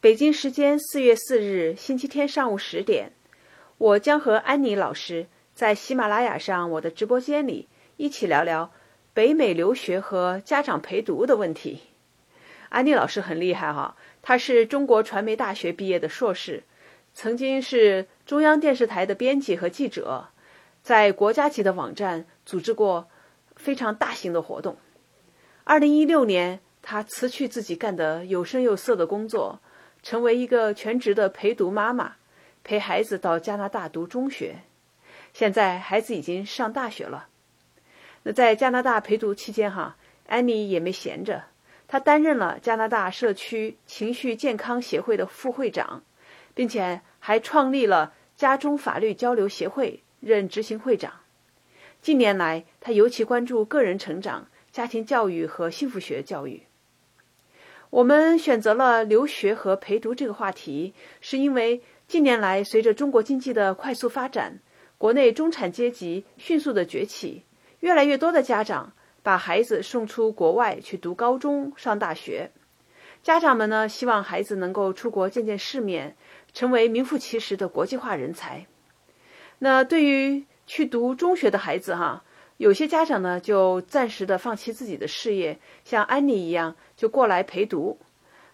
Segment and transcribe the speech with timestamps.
[0.00, 3.10] 北京时间四月四日星期天上午十点，
[3.78, 8.70] 我将和安妮老师在喜马拉雅上我的直播间里一起聊聊
[9.12, 11.80] 北美留学和家长陪读的问题。
[12.68, 16.62] 安妮老师很厉害哈，她是中国传媒大学毕业的硕士，
[17.12, 20.28] 曾经是中央电视台的编辑和记者，
[20.80, 23.08] 在国家级的网站组织过
[23.56, 24.76] 非常大型的活动。
[25.64, 29.58] 二零一六年，她辞去自己干得有声有色的工作。
[30.02, 32.16] 成为一个全职的陪读妈妈，
[32.64, 34.60] 陪孩子到加拿大读中学。
[35.32, 37.28] 现在孩子已经上大学了。
[38.22, 41.44] 那在加拿大陪读期间，哈，安妮也没闲着，
[41.86, 46.02] 她担任了加拿大社区情绪健康协会的副会长，
[46.54, 51.12] 并且还创立了家中法律交流协会，任执行会长。
[52.00, 56.62] 近年来，她尤其关注个人成长、家庭教育和幸福学教育。
[57.90, 64.60] 我们选择了留学和陪读这个话题，是因为近年来随着中国经济的快速发展，
[64.98, 67.44] 国内中产阶级迅速的崛起，
[67.80, 72.50] 越来越多的家长把孩子送出国外去读高中、上大学。
[73.22, 76.14] 家长们呢，希望孩子能够出国见见世面，
[76.52, 78.66] 成为名副其实的国际化人才。
[79.60, 82.22] 那对于去读中学的孩子，哈。
[82.58, 87.96] 有些家长呢，就暂时的放弃自己的事业，像安妮一样就过来陪读；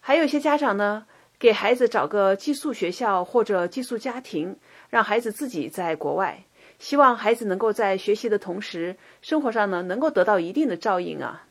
[0.00, 1.06] 还有一些家长呢，
[1.38, 4.56] 给孩子找个寄宿学校或者寄宿家庭，
[4.91, 6.44] 让孩子自己在国外，
[6.78, 11.46] 希望孩子能够在学习的同时，生活上呢能够得到一定的照应啊。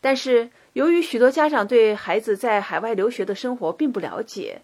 [0.00, 4.62] 但是由于许多家长对孩子在海外留学的生活并不了解。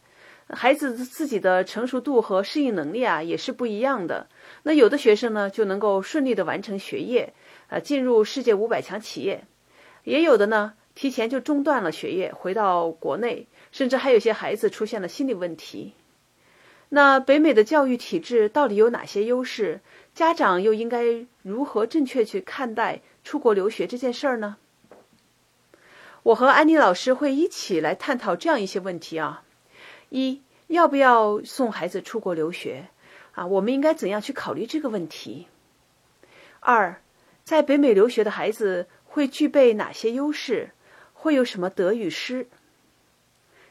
[0.49, 4.29] 孩子自己的成熟度和适应能力啊，也是不一样的。
[4.63, 7.35] 那有的学生呢，就能够顺利的完成学业，
[7.69, 9.41] 呃，进入世界五百强企业；
[10.05, 15.95] 也有的呢，提前就中断了学业，回到国内，甚至还有些孩子出现了心理问题。
[16.91, 19.81] 那北美的教育体制到底有哪些优势？
[20.15, 24.57] 家长又应该如何正确去看待出国留学这件事儿呢？
[26.23, 29.43] 我和安妮老师会一起来探讨这样一些问题啊。
[30.09, 32.89] 一要不要送孩子出国留学
[33.33, 33.47] 啊？
[33.47, 35.47] 我们应该怎样去考虑这个问题？
[36.61, 37.01] 二，
[37.45, 40.71] 在北美留学的孩子会具备哪些优势？
[41.13, 42.49] 会有什么得与失？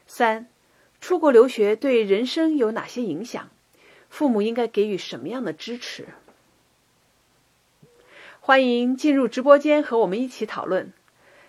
[0.06, 0.48] 三，
[1.00, 3.50] 出国留学对人生有哪些影响？
[4.08, 6.06] 父母应该给予什么样的支持？
[8.40, 10.92] 欢迎进入直播间和我们一起讨论，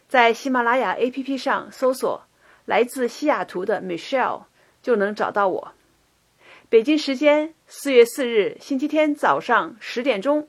[0.09, 2.23] 在喜马拉雅 APP 上搜索
[2.65, 4.43] 来自西雅图的 Michelle。
[4.87, 5.73] 就能找到我。
[6.69, 10.47] 北京时间四月四日星期天早上十点钟，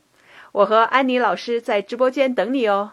[0.53, 2.93] 我和安妮老师在直播间等你哦。